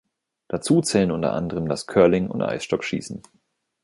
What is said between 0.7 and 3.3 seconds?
zählen unter anderem das Curling und Eisstockschießen.